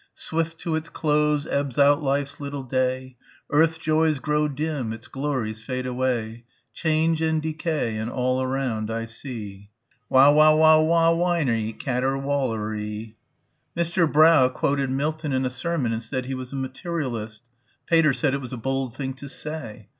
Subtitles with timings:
[0.15, 3.15] "Swift to its close ebbs out life's little day;
[3.51, 6.43] Earth's joys grow dim, its glories fade away;
[6.73, 9.69] Change and decay in all around I see."
[10.09, 13.13] Wow wow wow whiney caterwauley....
[13.77, 14.11] Mr.
[14.11, 17.41] Brough quoted Milton in a sermon and said he was a materialist....
[17.85, 19.87] Pater said it was a bold thing to say....